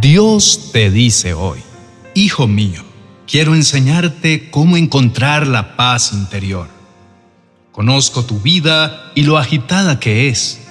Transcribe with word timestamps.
Dios 0.00 0.70
te 0.72 0.90
dice 0.90 1.34
hoy, 1.34 1.58
Hijo 2.14 2.46
mío, 2.46 2.82
quiero 3.26 3.54
enseñarte 3.54 4.48
cómo 4.50 4.78
encontrar 4.78 5.46
la 5.46 5.76
paz 5.76 6.14
interior. 6.14 6.68
Conozco 7.70 8.24
tu 8.24 8.40
vida 8.40 9.12
y 9.14 9.24
lo 9.24 9.36
agitada 9.36 10.00
que 10.00 10.28
es, 10.28 10.62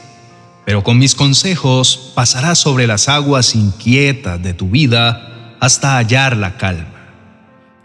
pero 0.66 0.84
con 0.84 0.98
mis 0.98 1.14
consejos 1.14 2.12
pasarás 2.16 2.58
sobre 2.58 2.88
las 2.88 3.08
aguas 3.08 3.54
inquietas 3.54 4.42
de 4.42 4.56
tu 4.56 4.70
vida 4.70 5.56
hasta 5.60 5.98
hallar 5.98 6.36
la 6.36 6.58
calma. 6.58 7.14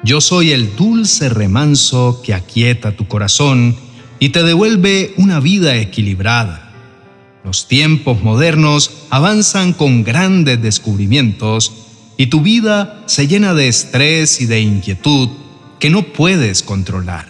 Yo 0.02 0.22
soy 0.22 0.52
el 0.52 0.74
dulce 0.76 1.29
remanso 1.29 2.22
que 2.24 2.32
aquieta 2.32 2.96
tu 2.96 3.06
corazón 3.06 3.76
y 4.18 4.30
te 4.30 4.42
devuelve 4.42 5.12
una 5.18 5.40
vida 5.40 5.76
equilibrada 5.76 6.63
los 7.45 7.68
tiempos 7.68 8.22
modernos 8.22 8.90
avanzan 9.10 9.74
con 9.74 10.02
grandes 10.02 10.62
descubrimientos 10.62 11.72
y 12.16 12.28
tu 12.28 12.41
vida 12.41 13.02
se 13.05 13.28
llena 13.28 13.52
de 13.52 13.69
estrés 13.69 14.41
y 14.41 14.46
de 14.46 14.60
inquietud 14.60 15.28
que 15.78 15.91
no 15.91 16.02
puedes 16.02 16.62
controlar. 16.62 17.27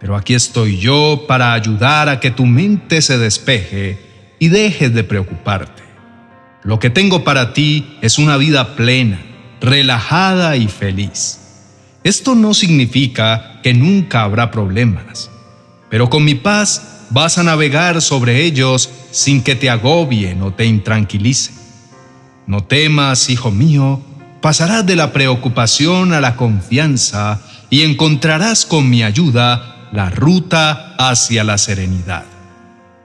Pero 0.00 0.16
aquí 0.16 0.34
estoy 0.34 0.78
yo 0.78 1.24
para 1.28 1.52
ayudar 1.52 2.08
a 2.08 2.18
que 2.18 2.32
tu 2.32 2.46
mente 2.46 3.00
se 3.00 3.16
despeje 3.16 4.00
y 4.40 4.48
dejes 4.48 4.92
de 4.92 5.04
preocuparte. 5.04 5.84
Lo 6.64 6.80
que 6.80 6.90
tengo 6.90 7.22
para 7.22 7.52
ti 7.52 7.96
es 8.02 8.18
una 8.18 8.36
vida 8.36 8.74
plena, 8.74 9.20
relajada 9.60 10.56
y 10.56 10.66
feliz. 10.66 11.38
Esto 12.02 12.34
no 12.34 12.54
significa 12.54 13.60
que 13.62 13.72
nunca 13.72 14.22
habrá 14.22 14.50
problemas, 14.50 15.30
pero 15.90 16.10
con 16.10 16.24
mi 16.24 16.34
paz 16.34 16.97
vas 17.10 17.38
a 17.38 17.42
navegar 17.42 18.02
sobre 18.02 18.44
ellos 18.44 18.90
sin 19.10 19.42
que 19.42 19.54
te 19.54 19.70
agobien 19.70 20.42
o 20.42 20.52
te 20.52 20.66
intranquilicen. 20.66 21.56
No 22.46 22.64
temas, 22.64 23.30
hijo 23.30 23.50
mío, 23.50 24.00
pasarás 24.40 24.86
de 24.86 24.96
la 24.96 25.12
preocupación 25.12 26.12
a 26.12 26.20
la 26.20 26.36
confianza 26.36 27.40
y 27.70 27.82
encontrarás 27.82 28.66
con 28.66 28.88
mi 28.88 29.02
ayuda 29.02 29.88
la 29.92 30.10
ruta 30.10 30.94
hacia 30.98 31.44
la 31.44 31.58
serenidad. 31.58 32.24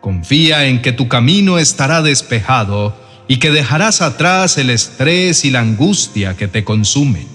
Confía 0.01 0.65
en 0.65 0.81
que 0.81 0.91
tu 0.91 1.07
camino 1.07 1.59
estará 1.59 2.01
despejado 2.01 2.95
y 3.27 3.37
que 3.37 3.51
dejarás 3.51 4.01
atrás 4.01 4.57
el 4.57 4.69
estrés 4.69 5.45
y 5.45 5.51
la 5.51 5.61
angustia 5.61 6.35
que 6.35 6.47
te 6.47 6.63
consumen. 6.63 7.27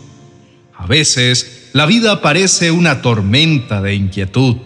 A 0.77 0.87
veces, 0.87 1.71
la 1.73 1.87
vida 1.87 2.21
parece 2.21 2.71
una 2.71 3.01
tormenta 3.03 3.81
de 3.81 3.95
inquietud 3.95 4.57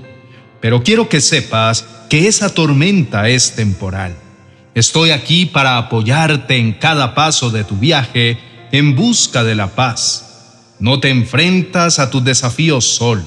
pero 0.62 0.84
quiero 0.84 1.08
que 1.08 1.20
sepas 1.20 1.84
que 2.08 2.28
esa 2.28 2.48
tormenta 2.48 3.28
es 3.28 3.56
temporal. 3.56 4.14
Estoy 4.74 5.10
aquí 5.10 5.44
para 5.44 5.76
apoyarte 5.76 6.56
en 6.56 6.72
cada 6.72 7.16
paso 7.16 7.50
de 7.50 7.64
tu 7.64 7.76
viaje 7.76 8.38
en 8.70 8.94
busca 8.94 9.42
de 9.42 9.56
la 9.56 9.74
paz. 9.74 10.76
No 10.78 11.00
te 11.00 11.10
enfrentas 11.10 11.98
a 11.98 12.10
tus 12.10 12.24
desafíos 12.24 12.84
solo. 12.84 13.24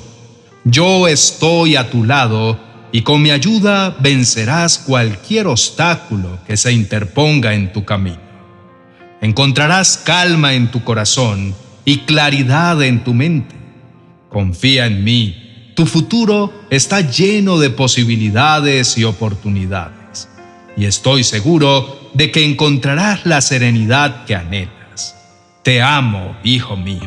Yo 0.63 1.09
estoy 1.09 1.75
a 1.75 1.89
tu 1.89 2.05
lado 2.05 2.57
y 2.93 3.01
con 3.01 3.21
mi 3.21 3.31
ayuda 3.31 3.95
vencerás 3.99 4.79
cualquier 4.79 5.47
obstáculo 5.47 6.39
que 6.47 6.55
se 6.55 6.71
interponga 6.71 7.53
en 7.53 7.73
tu 7.73 7.83
camino. 7.83 8.25
Encontrarás 9.19 9.97
calma 9.97 10.53
en 10.53 10.71
tu 10.71 10.85
corazón 10.85 11.53
y 11.83 11.99
claridad 11.99 12.81
en 12.81 13.03
tu 13.03 13.13
mente. 13.13 13.55
Confía 14.29 14.85
en 14.85 15.03
mí 15.03 15.44
tu 15.75 15.85
futuro 15.85 16.53
está 16.69 17.01
lleno 17.01 17.59
de 17.59 17.69
posibilidades 17.69 18.97
y 18.97 19.03
oportunidades, 19.03 20.29
y 20.77 20.85
estoy 20.85 21.25
seguro 21.25 22.09
de 22.13 22.31
que 22.31 22.45
encontrarás 22.45 23.25
la 23.25 23.41
serenidad 23.41 24.25
que 24.25 24.35
anhelas. 24.35 25.15
Te 25.63 25.81
amo, 25.81 26.37
hijo 26.45 26.77
mío. 26.77 27.01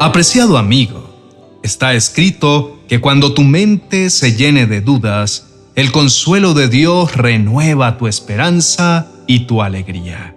Apreciado 0.00 0.58
amigo, 0.58 1.60
está 1.62 1.94
escrito 1.94 2.80
que 2.88 3.00
cuando 3.00 3.32
tu 3.32 3.42
mente 3.42 4.10
se 4.10 4.34
llene 4.34 4.66
de 4.66 4.80
dudas, 4.80 5.46
el 5.76 5.92
consuelo 5.92 6.52
de 6.52 6.68
Dios 6.68 7.14
renueva 7.14 7.96
tu 7.96 8.08
esperanza 8.08 9.06
y 9.28 9.40
tu 9.40 9.62
alegría. 9.62 10.34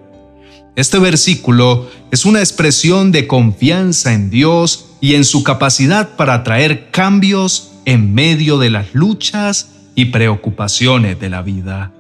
Este 0.76 1.00
versículo 1.00 1.90
es 2.12 2.26
una 2.26 2.40
expresión 2.40 3.12
de 3.12 3.26
confianza 3.26 4.14
en 4.14 4.30
Dios 4.30 4.91
y 5.02 5.16
en 5.16 5.26
su 5.26 5.44
capacidad 5.44 6.16
para 6.16 6.44
traer 6.44 6.92
cambios 6.92 7.72
en 7.86 8.14
medio 8.14 8.60
de 8.60 8.70
las 8.70 8.94
luchas 8.94 9.72
y 9.96 10.06
preocupaciones 10.06 11.20
de 11.20 11.30
la 11.30 11.42
vida. 11.42 11.92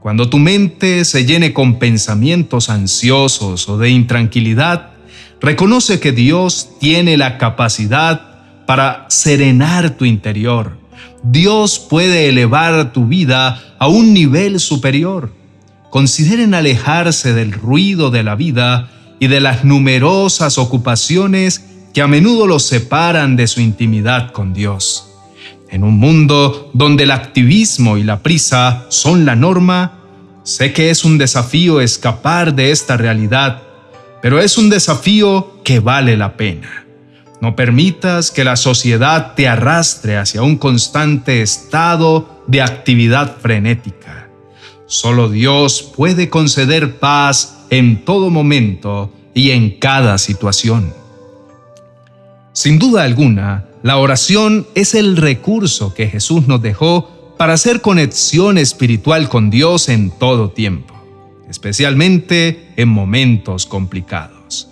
Cuando 0.00 0.28
tu 0.28 0.38
mente 0.38 1.04
se 1.04 1.24
llene 1.26 1.52
con 1.52 1.78
pensamientos 1.78 2.70
ansiosos 2.70 3.68
o 3.68 3.78
de 3.78 3.90
intranquilidad, 3.90 4.90
reconoce 5.40 6.00
que 6.00 6.10
Dios 6.10 6.70
tiene 6.80 7.16
la 7.16 7.38
capacidad 7.38 8.32
para 8.66 9.06
serenar 9.08 9.90
tu 9.90 10.04
interior. 10.04 10.78
Dios 11.22 11.78
puede 11.78 12.28
elevar 12.28 12.92
tu 12.92 13.06
vida 13.06 13.62
a 13.78 13.86
un 13.86 14.12
nivel 14.12 14.58
superior. 14.58 15.32
Consideren 15.90 16.54
alejarse 16.54 17.34
del 17.34 17.52
ruido 17.52 18.10
de 18.10 18.22
la 18.22 18.34
vida 18.34 18.88
y 19.20 19.28
de 19.28 19.40
las 19.40 19.64
numerosas 19.64 20.58
ocupaciones 20.58 21.64
que 21.92 22.02
a 22.02 22.06
menudo 22.06 22.46
los 22.46 22.64
separan 22.64 23.36
de 23.36 23.46
su 23.46 23.60
intimidad 23.60 24.32
con 24.32 24.54
Dios. 24.54 25.08
En 25.70 25.84
un 25.84 25.98
mundo 25.98 26.70
donde 26.74 27.04
el 27.04 27.10
activismo 27.10 27.96
y 27.96 28.02
la 28.02 28.22
prisa 28.22 28.86
son 28.88 29.24
la 29.24 29.36
norma, 29.36 29.98
sé 30.42 30.72
que 30.72 30.90
es 30.90 31.04
un 31.04 31.18
desafío 31.18 31.80
escapar 31.80 32.54
de 32.54 32.70
esta 32.70 32.96
realidad, 32.96 33.62
pero 34.20 34.40
es 34.40 34.58
un 34.58 34.70
desafío 34.70 35.62
que 35.64 35.80
vale 35.80 36.16
la 36.16 36.36
pena. 36.36 36.86
No 37.40 37.56
permitas 37.56 38.30
que 38.30 38.44
la 38.44 38.56
sociedad 38.56 39.34
te 39.34 39.48
arrastre 39.48 40.16
hacia 40.16 40.42
un 40.42 40.56
constante 40.56 41.42
estado 41.42 42.44
de 42.46 42.62
actividad 42.62 43.36
frenética. 43.40 44.28
Solo 44.86 45.28
Dios 45.28 45.82
puede 45.96 46.28
conceder 46.28 46.98
paz 46.98 47.64
en 47.70 48.04
todo 48.04 48.30
momento 48.30 49.12
y 49.34 49.50
en 49.50 49.70
cada 49.78 50.18
situación. 50.18 51.01
Sin 52.52 52.78
duda 52.78 53.04
alguna, 53.04 53.64
la 53.82 53.96
oración 53.96 54.66
es 54.74 54.94
el 54.94 55.16
recurso 55.16 55.94
que 55.94 56.08
Jesús 56.08 56.48
nos 56.48 56.60
dejó 56.60 57.34
para 57.38 57.54
hacer 57.54 57.80
conexión 57.80 58.58
espiritual 58.58 59.30
con 59.30 59.48
Dios 59.48 59.88
en 59.88 60.10
todo 60.10 60.50
tiempo, 60.50 60.94
especialmente 61.48 62.68
en 62.76 62.90
momentos 62.90 63.64
complicados. 63.64 64.68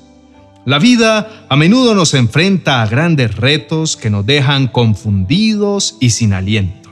La 0.67 0.79
vida 0.79 1.47
a 1.49 1.57
menudo 1.57 1.95
nos 1.95 2.13
enfrenta 2.13 2.83
a 2.83 2.87
grandes 2.87 3.35
retos 3.37 3.97
que 3.97 4.11
nos 4.11 4.27
dejan 4.27 4.69
confundidos 4.69 5.97
y 6.01 6.11
sin 6.11 6.35
aliento. 6.35 6.91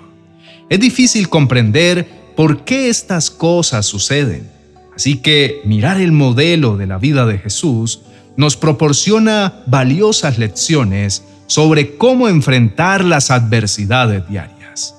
Es 0.70 0.80
difícil 0.80 1.28
comprender 1.28 2.08
por 2.34 2.64
qué 2.64 2.88
estas 2.88 3.30
cosas 3.30 3.84
suceden, 3.84 4.50
así 4.96 5.18
que 5.18 5.60
mirar 5.66 6.00
el 6.00 6.12
modelo 6.12 6.78
de 6.78 6.86
la 6.86 6.96
vida 6.96 7.26
de 7.26 7.38
Jesús 7.38 8.00
nos 8.38 8.56
proporciona 8.56 9.64
valiosas 9.66 10.38
lecciones 10.38 11.24
sobre 11.48 11.96
cómo 11.96 12.28
enfrentar 12.28 13.04
las 13.04 13.32
adversidades 13.32 14.26
diarias. 14.28 14.94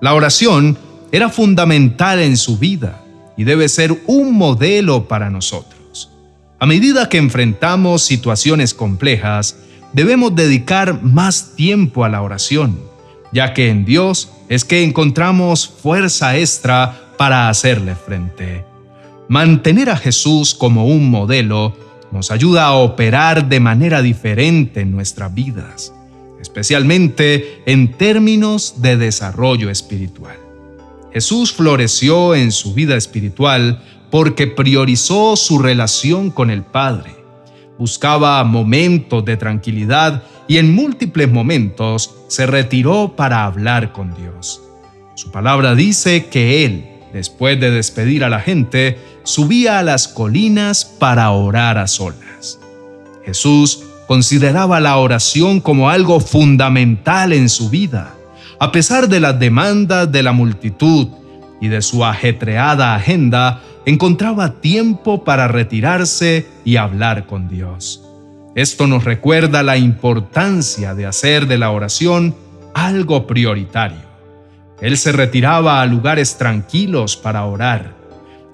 La 0.00 0.14
oración 0.14 0.76
era 1.12 1.30
fundamental 1.30 2.18
en 2.18 2.36
su 2.36 2.58
vida 2.58 3.04
y 3.36 3.44
debe 3.44 3.68
ser 3.68 3.96
un 4.06 4.34
modelo 4.34 5.06
para 5.06 5.30
nosotros. 5.30 6.10
A 6.58 6.66
medida 6.66 7.08
que 7.08 7.18
enfrentamos 7.18 8.02
situaciones 8.02 8.74
complejas, 8.74 9.56
debemos 9.92 10.34
dedicar 10.34 11.04
más 11.04 11.54
tiempo 11.54 12.04
a 12.04 12.08
la 12.08 12.20
oración, 12.20 12.80
ya 13.32 13.54
que 13.54 13.70
en 13.70 13.84
Dios 13.84 14.28
es 14.48 14.64
que 14.64 14.82
encontramos 14.82 15.68
fuerza 15.68 16.36
extra 16.36 17.12
para 17.16 17.48
hacerle 17.48 17.94
frente. 17.94 18.64
Mantener 19.28 19.88
a 19.88 19.96
Jesús 19.96 20.52
como 20.52 20.86
un 20.86 21.08
modelo 21.10 21.85
nos 22.12 22.30
ayuda 22.30 22.66
a 22.66 22.74
operar 22.74 23.48
de 23.48 23.60
manera 23.60 24.02
diferente 24.02 24.80
en 24.80 24.92
nuestras 24.92 25.34
vidas, 25.34 25.92
especialmente 26.40 27.62
en 27.66 27.92
términos 27.92 28.80
de 28.82 28.96
desarrollo 28.96 29.70
espiritual. 29.70 30.36
Jesús 31.12 31.52
floreció 31.52 32.34
en 32.34 32.52
su 32.52 32.74
vida 32.74 32.96
espiritual 32.96 33.82
porque 34.10 34.46
priorizó 34.46 35.36
su 35.36 35.58
relación 35.58 36.30
con 36.30 36.50
el 36.50 36.62
Padre. 36.62 37.10
Buscaba 37.78 38.42
momentos 38.44 39.24
de 39.24 39.36
tranquilidad 39.36 40.22
y 40.48 40.58
en 40.58 40.74
múltiples 40.74 41.30
momentos 41.30 42.14
se 42.28 42.46
retiró 42.46 43.14
para 43.16 43.44
hablar 43.44 43.92
con 43.92 44.14
Dios. 44.14 44.62
Su 45.14 45.30
palabra 45.30 45.74
dice 45.74 46.26
que 46.26 46.64
Él, 46.64 46.84
después 47.12 47.58
de 47.60 47.70
despedir 47.70 48.22
a 48.22 48.28
la 48.28 48.40
gente, 48.40 48.98
subía 49.26 49.80
a 49.80 49.82
las 49.82 50.06
colinas 50.06 50.84
para 50.84 51.30
orar 51.30 51.78
a 51.78 51.88
solas. 51.88 52.60
Jesús 53.24 53.82
consideraba 54.06 54.78
la 54.78 54.96
oración 54.98 55.60
como 55.60 55.90
algo 55.90 56.20
fundamental 56.20 57.32
en 57.32 57.48
su 57.48 57.68
vida, 57.68 58.14
a 58.60 58.70
pesar 58.70 59.08
de 59.08 59.18
las 59.18 59.38
demandas 59.38 60.10
de 60.10 60.22
la 60.22 60.32
multitud 60.32 61.08
y 61.60 61.66
de 61.68 61.82
su 61.82 62.04
ajetreada 62.04 62.94
agenda, 62.94 63.62
encontraba 63.84 64.60
tiempo 64.60 65.24
para 65.24 65.48
retirarse 65.48 66.46
y 66.64 66.76
hablar 66.76 67.26
con 67.26 67.48
Dios. 67.48 68.02
Esto 68.54 68.86
nos 68.86 69.04
recuerda 69.04 69.64
la 69.64 69.76
importancia 69.76 70.94
de 70.94 71.04
hacer 71.04 71.46
de 71.48 71.58
la 71.58 71.72
oración 71.72 72.34
algo 72.74 73.26
prioritario. 73.26 74.06
Él 74.80 74.96
se 74.96 75.10
retiraba 75.10 75.82
a 75.82 75.86
lugares 75.86 76.38
tranquilos 76.38 77.16
para 77.16 77.44
orar. 77.44 77.95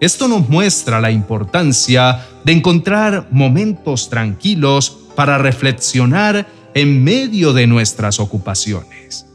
Esto 0.03 0.27
nos 0.27 0.49
muestra 0.49 1.01
la 1.01 1.13
importancia 1.13 2.27
de 2.43 2.51
encontrar 2.51 3.29
momentos 3.31 4.11
tranquilos 4.11 4.99
para 5.15 5.39
reflexionar 5.39 6.45
en 6.75 7.05
medio 7.05 7.53
de 7.53 7.69
nuestras 7.69 8.19
ocupaciones. 8.19 9.27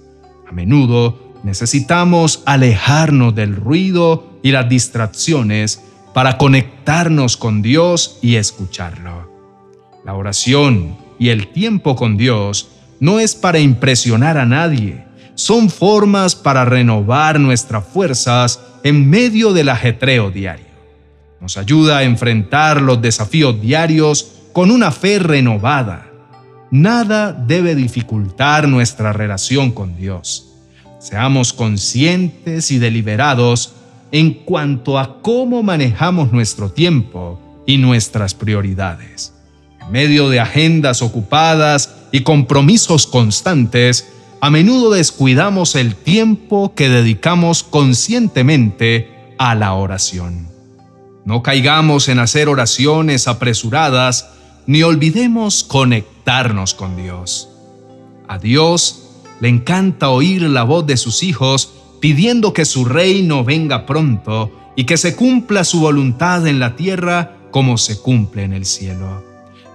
A 0.46 0.52
menudo 0.52 1.32
necesitamos 1.42 2.44
alejarnos 2.46 3.34
del 3.34 3.56
ruido 3.56 4.40
y 4.44 4.52
las 4.52 4.68
distracciones 4.68 5.80
para 6.14 6.38
conectarnos 6.38 7.38
con 7.38 7.62
Dios 7.62 8.20
y 8.22 8.36
escucharlo. 8.36 9.32
La 10.04 10.16
oración 10.16 10.98
y 11.18 11.30
el 11.30 11.48
tiempo 11.48 11.96
con 11.96 12.18
Dios 12.18 12.68
no 13.00 13.22
es 13.22 13.36
para 13.36 13.60
impresionar 13.60 14.38
a 14.38 14.46
nadie, 14.46 15.06
son 15.34 15.70
formas 15.70 16.36
para 16.36 16.66
renovar 16.66 17.40
nuestras 17.40 17.88
fuerzas 17.88 18.60
en 18.88 19.10
medio 19.10 19.52
del 19.52 19.68
ajetreo 19.68 20.32
diario. 20.32 20.66
Nos 21.42 21.58
ayuda 21.58 21.98
a 21.98 22.04
enfrentar 22.04 22.82
los 22.82 23.02
desafíos 23.02 23.60
diarios 23.60 24.32
con 24.54 24.72
una 24.72 24.92
fe 24.92 25.20
renovada. 25.20 26.10
Nada 26.72 27.34
debe 27.34 27.76
dificultar 27.76 28.66
nuestra 28.70 29.12
relación 29.12 29.72
con 29.72 29.98
Dios. 29.98 30.54
Seamos 31.00 31.52
conscientes 31.52 32.72
y 32.72 32.80
deliberados 32.80 33.74
en 34.14 34.34
cuanto 34.34 34.98
a 34.98 35.22
cómo 35.22 35.64
manejamos 35.64 36.32
nuestro 36.32 36.72
tiempo 36.72 37.42
y 37.66 37.80
nuestras 37.80 38.34
prioridades. 38.36 39.34
En 39.82 39.92
medio 39.92 40.30
de 40.30 40.40
agendas 40.40 41.02
ocupadas 41.02 41.94
y 42.14 42.22
compromisos 42.22 43.06
constantes, 43.06 44.08
a 44.40 44.50
menudo 44.50 44.92
descuidamos 44.92 45.76
el 45.76 45.96
tiempo 45.96 46.74
que 46.76 46.90
dedicamos 46.90 47.64
conscientemente 47.64 49.34
a 49.38 49.56
la 49.56 49.74
oración. 49.74 50.48
No 51.26 51.44
caigamos 51.44 52.08
en 52.08 52.20
hacer 52.20 52.48
oraciones 52.48 53.28
apresuradas 53.28 54.30
ni 54.66 54.84
olvidemos 54.84 55.64
conectarnos 55.64 56.74
con 56.74 56.96
Dios. 56.96 57.50
A 58.28 58.38
Dios 58.38 59.10
le 59.40 59.50
encanta 59.50 60.10
oír 60.10 60.44
la 60.44 60.64
voz 60.64 60.86
de 60.86 60.98
sus 60.98 61.24
hijos 61.24 61.74
pidiendo 62.00 62.54
que 62.54 62.66
su 62.66 62.86
reino 62.86 63.44
venga 63.44 63.86
pronto 63.86 64.52
y 64.76 64.84
que 64.84 64.98
se 64.98 65.16
cumpla 65.16 65.64
su 65.64 65.80
voluntad 65.80 66.46
en 66.48 66.60
la 66.60 66.76
tierra 66.76 67.38
como 67.52 67.78
se 67.78 68.00
cumple 68.00 68.44
en 68.44 68.54
el 68.54 68.66
cielo. 68.66 69.24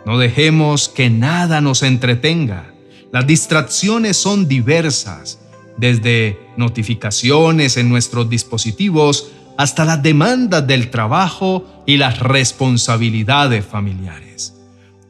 No 0.07 0.19
dejemos 0.19 0.89
que 0.89 1.11
nada 1.11 1.61
nos 1.61 1.83
entretenga. 1.83 2.72
Las 3.13 3.27
distracciones 3.27 4.17
son 4.17 4.49
diversas, 4.49 5.39
desde 5.77 6.41
notificaciones 6.57 7.77
en 7.77 7.91
nuestros 7.91 8.31
dispositivos 8.31 9.33
hasta 9.59 9.85
las 9.85 10.03
demandas 10.03 10.67
del 10.67 10.91
trabajo 10.91 11.67
y 11.87 11.99
las 11.99 12.21
responsabilidades 12.21 13.67
familiares. 13.67 14.55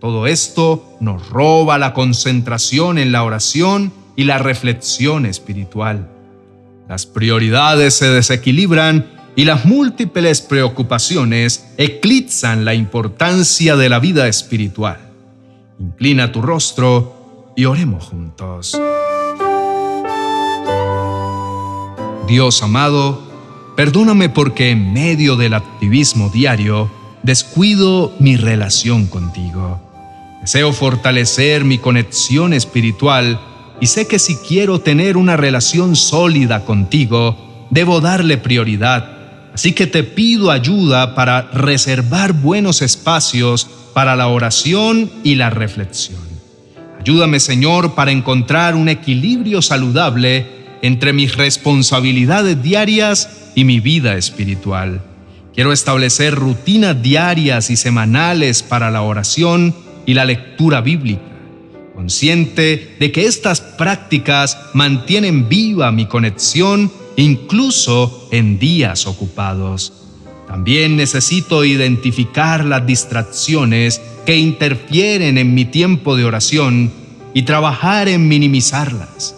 Todo 0.00 0.26
esto 0.26 0.96
nos 0.99 1.28
roba 1.28 1.78
la 1.78 1.94
concentración 1.94 2.99
en 2.99 3.12
la 3.12 3.22
oración 3.22 3.93
y 4.16 4.25
la 4.25 4.38
reflexión 4.38 5.25
espiritual. 5.25 6.10
Las 6.88 7.06
prioridades 7.06 7.94
se 7.94 8.10
desequilibran 8.10 9.06
y 9.37 9.44
las 9.44 9.64
múltiples 9.64 10.40
preocupaciones 10.40 11.66
eclipsan 11.78 12.64
la 12.64 12.75
importancia 12.75 13.76
de 13.76 13.88
la 13.88 14.00
vida 14.00 14.26
espiritual. 14.26 14.99
Inclina 15.78 16.32
tu 16.32 16.43
rostro 16.43 17.22
y 17.56 17.64
oremos 17.64 18.04
juntos. 18.04 18.81
Dios 22.26 22.62
amado, 22.62 23.22
perdóname 23.76 24.28
porque 24.28 24.70
en 24.70 24.93
medio 24.93 25.37
del 25.37 25.54
activismo 25.54 26.31
diario 26.31 26.90
descuido 27.22 28.12
mi 28.19 28.37
relación 28.37 29.06
contigo. 29.06 29.81
Deseo 30.40 30.72
fortalecer 30.72 31.64
mi 31.64 31.78
conexión 31.78 32.52
espiritual 32.52 33.40
y 33.81 33.87
sé 33.87 34.06
que 34.06 34.19
si 34.19 34.37
quiero 34.37 34.81
tener 34.81 35.16
una 35.16 35.37
relación 35.37 35.94
sólida 35.94 36.64
contigo, 36.64 37.66
debo 37.70 38.00
darle 38.00 38.38
prioridad. 38.38 39.08
Así 39.54 39.72
que 39.72 39.87
te 39.87 40.02
pido 40.02 40.50
ayuda 40.50 41.14
para 41.14 41.43
reservar 41.52 42.32
buenos 42.32 42.81
espacios 42.81 43.69
para 43.93 44.16
la 44.16 44.28
oración 44.28 45.10
y 45.22 45.34
la 45.34 45.50
reflexión. 45.50 46.31
Ayúdame, 47.02 47.40
Señor, 47.40 47.96
para 47.96 48.12
encontrar 48.12 48.76
un 48.76 48.88
equilibrio 48.88 49.60
saludable 49.60 50.46
entre 50.82 51.12
mis 51.12 51.37
responsabilidades 51.37 52.62
diarias 52.62 53.50
y 53.56 53.64
mi 53.64 53.81
vida 53.81 54.16
espiritual. 54.16 55.02
Quiero 55.52 55.72
establecer 55.72 56.37
rutinas 56.37 57.02
diarias 57.02 57.70
y 57.70 57.76
semanales 57.76 58.62
para 58.62 58.93
la 58.93 59.02
oración 59.02 59.75
y 60.06 60.14
la 60.14 60.25
lectura 60.25 60.81
bíblica 60.81 61.22
consciente 61.93 62.94
de 63.00 63.10
que 63.10 63.26
estas 63.26 63.60
prácticas 63.60 64.56
mantienen 64.72 65.49
viva 65.49 65.90
mi 65.90 66.06
conexión 66.06 66.90
incluso 67.16 68.28
en 68.31 68.60
días 68.60 69.08
ocupados. 69.08 70.01
También 70.52 70.96
necesito 70.96 71.64
identificar 71.64 72.66
las 72.66 72.87
distracciones 72.87 74.02
que 74.26 74.37
interfieren 74.37 75.38
en 75.38 75.54
mi 75.54 75.64
tiempo 75.64 76.14
de 76.14 76.26
oración 76.26 76.93
y 77.32 77.44
trabajar 77.44 78.06
en 78.06 78.28
minimizarlas. 78.28 79.34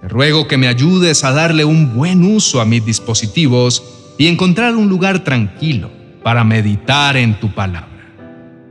Te 0.00 0.06
ruego 0.06 0.46
que 0.46 0.58
me 0.58 0.68
ayudes 0.68 1.24
a 1.24 1.32
darle 1.32 1.64
un 1.64 1.92
buen 1.92 2.22
uso 2.22 2.60
a 2.60 2.64
mis 2.64 2.86
dispositivos 2.86 3.82
y 4.16 4.28
encontrar 4.28 4.76
un 4.76 4.88
lugar 4.88 5.24
tranquilo 5.24 5.90
para 6.22 6.44
meditar 6.44 7.16
en 7.16 7.40
tu 7.40 7.52
palabra. 7.52 8.14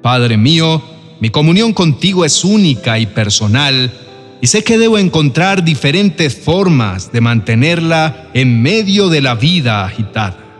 Padre 0.01 0.37
mío, 0.37 0.81
mi 1.19 1.31
comunión 1.31 1.73
contigo 1.73 2.23
es 2.23 2.45
única 2.45 2.97
y 2.97 3.07
personal 3.07 3.91
y 4.39 4.47
sé 4.47 4.63
que 4.63 4.77
debo 4.77 4.97
encontrar 4.97 5.65
diferentes 5.65 6.33
formas 6.33 7.11
de 7.11 7.19
mantenerla 7.19 8.29
en 8.33 8.61
medio 8.61 9.09
de 9.09 9.19
la 9.19 9.35
vida 9.35 9.83
agitada. 9.83 10.50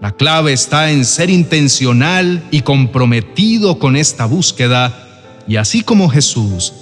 La 0.00 0.12
clave 0.12 0.52
está 0.52 0.90
en 0.90 1.04
ser 1.06 1.30
intencional 1.30 2.44
y 2.50 2.60
comprometido 2.60 3.78
con 3.78 3.96
esta 3.96 4.26
búsqueda 4.26 5.02
y 5.48 5.56
así 5.56 5.82
como 5.82 6.10
Jesús, 6.10 6.72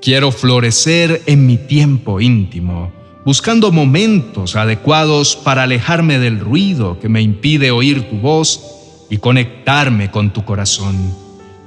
quiero 0.00 0.32
florecer 0.32 1.22
en 1.26 1.46
mi 1.46 1.58
tiempo 1.58 2.20
íntimo, 2.20 2.92
buscando 3.26 3.72
momentos 3.72 4.56
adecuados 4.56 5.36
para 5.36 5.64
alejarme 5.64 6.18
del 6.18 6.40
ruido 6.40 6.98
que 6.98 7.10
me 7.10 7.20
impide 7.20 7.70
oír 7.70 8.08
tu 8.08 8.16
voz 8.16 8.60
y 9.10 9.18
conectarme 9.18 10.10
con 10.10 10.32
tu 10.32 10.44
corazón. 10.44 10.96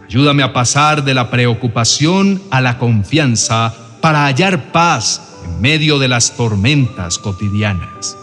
Ayúdame 0.08 0.42
a 0.42 0.54
pasar 0.54 1.04
de 1.04 1.14
la 1.14 1.30
preocupación 1.30 2.42
a 2.50 2.62
la 2.62 2.80
confianza 2.80 3.76
para 4.02 4.26
hallar 4.26 4.72
paz 4.72 5.22
en 5.46 5.62
medio 5.62 6.00
de 6.00 6.08
las 6.08 6.36
tormentas 6.36 7.20
cotidianas. 7.20 8.18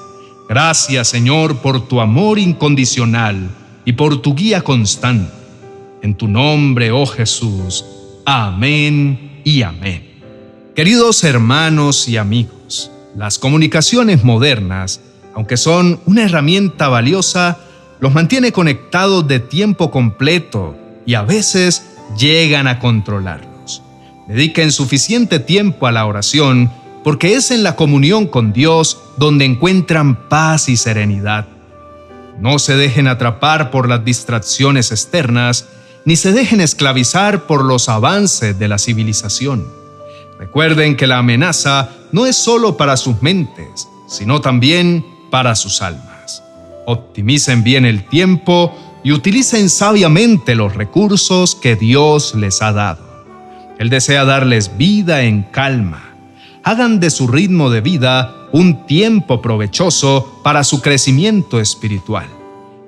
Gracias 0.48 1.08
Señor 1.08 1.58
por 1.58 1.88
tu 1.88 2.00
amor 2.00 2.38
incondicional 2.38 3.50
y 3.84 3.92
por 3.92 4.20
tu 4.20 4.34
guía 4.34 4.60
constante. 4.62 5.32
En 6.02 6.14
tu 6.14 6.28
nombre, 6.28 6.92
oh 6.92 7.06
Jesús. 7.06 7.84
Amén 8.26 9.40
y 9.42 9.62
amén. 9.62 10.20
Queridos 10.74 11.24
hermanos 11.24 12.08
y 12.08 12.18
amigos, 12.18 12.90
las 13.16 13.38
comunicaciones 13.38 14.22
modernas, 14.24 15.00
aunque 15.34 15.56
son 15.56 16.00
una 16.04 16.24
herramienta 16.24 16.88
valiosa, 16.88 17.58
los 18.00 18.12
mantiene 18.12 18.52
conectados 18.52 19.26
de 19.26 19.40
tiempo 19.40 19.90
completo 19.90 20.76
y 21.06 21.14
a 21.14 21.22
veces 21.22 21.86
llegan 22.18 22.66
a 22.66 22.80
controlarlos. 22.80 23.82
Dediquen 24.28 24.72
suficiente 24.72 25.38
tiempo 25.38 25.86
a 25.86 25.92
la 25.92 26.04
oración 26.04 26.70
porque 27.02 27.34
es 27.34 27.50
en 27.50 27.62
la 27.62 27.76
comunión 27.76 28.26
con 28.26 28.52
Dios 28.52 28.98
donde 29.16 29.44
encuentran 29.44 30.28
paz 30.28 30.68
y 30.68 30.76
serenidad. 30.76 31.46
No 32.38 32.58
se 32.58 32.76
dejen 32.76 33.06
atrapar 33.06 33.70
por 33.70 33.88
las 33.88 34.04
distracciones 34.04 34.90
externas 34.90 35.66
ni 36.04 36.16
se 36.16 36.32
dejen 36.32 36.60
esclavizar 36.60 37.46
por 37.46 37.64
los 37.64 37.88
avances 37.88 38.58
de 38.58 38.68
la 38.68 38.78
civilización. 38.78 39.66
Recuerden 40.38 40.96
que 40.96 41.06
la 41.06 41.18
amenaza 41.18 41.90
no 42.12 42.26
es 42.26 42.36
solo 42.36 42.76
para 42.76 42.96
sus 42.96 43.22
mentes, 43.22 43.88
sino 44.06 44.40
también 44.40 45.04
para 45.30 45.54
sus 45.54 45.80
almas. 45.80 46.42
Optimicen 46.86 47.64
bien 47.64 47.86
el 47.86 48.06
tiempo 48.08 48.76
y 49.02 49.12
utilicen 49.12 49.70
sabiamente 49.70 50.54
los 50.54 50.74
recursos 50.74 51.54
que 51.54 51.76
Dios 51.76 52.34
les 52.34 52.60
ha 52.60 52.72
dado. 52.72 53.24
Él 53.78 53.88
desea 53.90 54.24
darles 54.24 54.76
vida 54.76 55.22
en 55.22 55.42
calma. 55.42 56.13
Hagan 56.64 56.98
de 56.98 57.10
su 57.10 57.26
ritmo 57.28 57.68
de 57.68 57.82
vida 57.82 58.34
un 58.50 58.86
tiempo 58.86 59.42
provechoso 59.42 60.40
para 60.42 60.64
su 60.64 60.80
crecimiento 60.80 61.60
espiritual. 61.60 62.26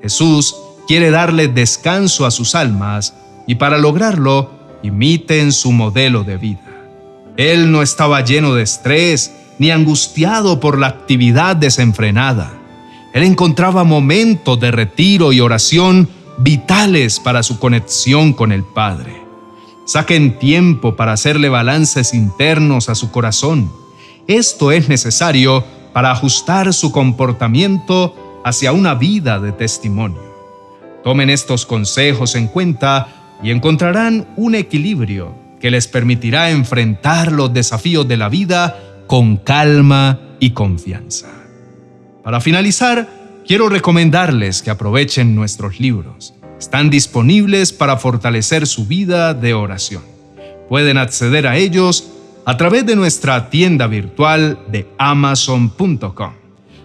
Jesús 0.00 0.56
quiere 0.88 1.10
darle 1.10 1.48
descanso 1.48 2.24
a 2.24 2.30
sus 2.30 2.54
almas 2.54 3.14
y 3.46 3.56
para 3.56 3.76
lograrlo, 3.76 4.50
imiten 4.82 5.52
su 5.52 5.72
modelo 5.72 6.24
de 6.24 6.38
vida. 6.38 6.60
Él 7.36 7.70
no 7.70 7.82
estaba 7.82 8.24
lleno 8.24 8.54
de 8.54 8.62
estrés 8.62 9.32
ni 9.58 9.70
angustiado 9.70 10.58
por 10.58 10.78
la 10.78 10.86
actividad 10.86 11.54
desenfrenada. 11.54 12.52
Él 13.12 13.24
encontraba 13.24 13.84
momentos 13.84 14.58
de 14.58 14.70
retiro 14.70 15.32
y 15.32 15.40
oración 15.40 16.08
vitales 16.38 17.20
para 17.20 17.42
su 17.42 17.58
conexión 17.58 18.32
con 18.32 18.52
el 18.52 18.64
Padre. 18.64 19.25
Saquen 19.86 20.40
tiempo 20.40 20.96
para 20.96 21.12
hacerle 21.12 21.48
balances 21.48 22.12
internos 22.12 22.88
a 22.88 22.96
su 22.96 23.12
corazón. 23.12 23.72
Esto 24.26 24.72
es 24.72 24.88
necesario 24.88 25.64
para 25.92 26.10
ajustar 26.10 26.74
su 26.74 26.90
comportamiento 26.90 28.40
hacia 28.44 28.72
una 28.72 28.96
vida 28.96 29.38
de 29.38 29.52
testimonio. 29.52 30.20
Tomen 31.04 31.30
estos 31.30 31.66
consejos 31.66 32.34
en 32.34 32.48
cuenta 32.48 33.36
y 33.40 33.52
encontrarán 33.52 34.26
un 34.36 34.56
equilibrio 34.56 35.32
que 35.60 35.70
les 35.70 35.86
permitirá 35.86 36.50
enfrentar 36.50 37.30
los 37.30 37.54
desafíos 37.54 38.08
de 38.08 38.16
la 38.16 38.28
vida 38.28 39.04
con 39.06 39.36
calma 39.36 40.18
y 40.40 40.50
confianza. 40.50 41.28
Para 42.24 42.40
finalizar, 42.40 43.08
quiero 43.46 43.68
recomendarles 43.68 44.62
que 44.62 44.70
aprovechen 44.70 45.36
nuestros 45.36 45.78
libros. 45.78 46.34
Están 46.58 46.90
disponibles 46.90 47.72
para 47.72 47.96
fortalecer 47.96 48.66
su 48.66 48.86
vida 48.86 49.34
de 49.34 49.54
oración. 49.54 50.02
Pueden 50.68 50.98
acceder 50.98 51.46
a 51.46 51.56
ellos 51.56 52.12
a 52.44 52.56
través 52.56 52.86
de 52.86 52.96
nuestra 52.96 53.50
tienda 53.50 53.86
virtual 53.86 54.58
de 54.68 54.88
amazon.com. 54.98 56.32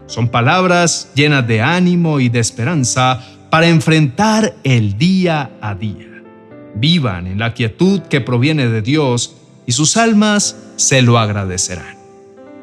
Son 0.07 0.27
palabras 0.27 1.11
llenas 1.15 1.47
de 1.47 1.61
ánimo 1.61 2.19
y 2.19 2.29
de 2.29 2.39
esperanza 2.39 3.23
para 3.49 3.67
enfrentar 3.67 4.55
el 4.63 4.97
día 4.97 5.51
a 5.61 5.75
día. 5.75 6.23
Vivan 6.75 7.27
en 7.27 7.39
la 7.39 7.53
quietud 7.53 8.01
que 8.01 8.21
proviene 8.21 8.67
de 8.67 8.81
Dios 8.81 9.35
y 9.65 9.71
sus 9.71 9.97
almas 9.97 10.57
se 10.75 11.01
lo 11.01 11.17
agradecerán. 11.17 11.97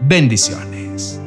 Bendiciones. 0.01 1.21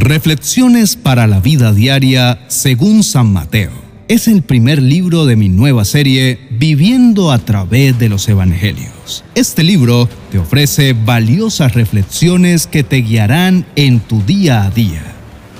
Reflexiones 0.00 0.96
para 0.96 1.28
la 1.28 1.38
vida 1.38 1.72
diaria 1.72 2.40
según 2.48 3.04
San 3.04 3.32
Mateo. 3.32 3.70
Es 4.08 4.26
el 4.26 4.42
primer 4.42 4.82
libro 4.82 5.24
de 5.24 5.36
mi 5.36 5.48
nueva 5.48 5.84
serie 5.84 6.40
Viviendo 6.50 7.30
a 7.30 7.38
través 7.38 7.96
de 7.98 8.08
los 8.08 8.28
Evangelios. 8.28 9.24
Este 9.36 9.62
libro 9.62 10.08
te 10.32 10.38
ofrece 10.38 10.94
valiosas 10.94 11.74
reflexiones 11.74 12.66
que 12.66 12.82
te 12.82 12.96
guiarán 12.96 13.66
en 13.76 14.00
tu 14.00 14.20
día 14.22 14.64
a 14.64 14.70
día. 14.70 15.02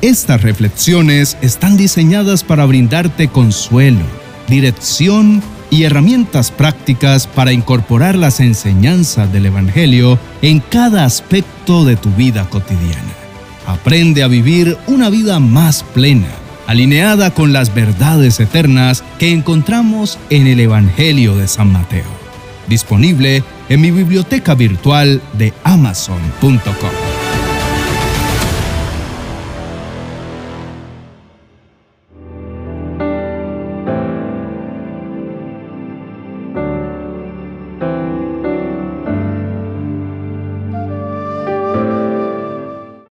Estas 0.02 0.42
reflexiones 0.42 1.36
están 1.40 1.76
diseñadas 1.76 2.42
para 2.42 2.66
brindarte 2.66 3.28
consuelo, 3.28 4.04
dirección 4.48 5.42
y 5.70 5.84
herramientas 5.84 6.50
prácticas 6.50 7.28
para 7.28 7.52
incorporar 7.52 8.16
las 8.16 8.40
enseñanzas 8.40 9.32
del 9.32 9.46
Evangelio 9.46 10.18
en 10.42 10.58
cada 10.58 11.04
aspecto 11.04 11.84
de 11.84 11.96
tu 11.96 12.10
vida 12.10 12.48
cotidiana. 12.50 13.23
Aprende 13.66 14.22
a 14.22 14.28
vivir 14.28 14.76
una 14.86 15.10
vida 15.10 15.40
más 15.40 15.82
plena, 15.82 16.28
alineada 16.66 17.32
con 17.32 17.52
las 17.52 17.74
verdades 17.74 18.40
eternas 18.40 19.02
que 19.18 19.32
encontramos 19.32 20.18
en 20.30 20.46
el 20.46 20.60
Evangelio 20.60 21.36
de 21.36 21.48
San 21.48 21.72
Mateo. 21.72 22.24
Disponible 22.68 23.42
en 23.68 23.80
mi 23.80 23.90
biblioteca 23.90 24.54
virtual 24.54 25.22
de 25.34 25.52
amazon.com. 25.64 27.23